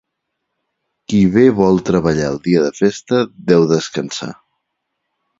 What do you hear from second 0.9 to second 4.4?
Qui bé vol treballar el dia de festa deu descansar.